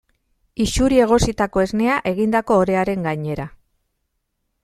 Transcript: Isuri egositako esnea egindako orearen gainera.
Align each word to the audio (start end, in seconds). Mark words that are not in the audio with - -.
Isuri 0.63 0.97
egositako 1.05 1.63
esnea 1.65 1.99
egindako 2.13 2.59
orearen 2.63 3.07
gainera. 3.09 3.49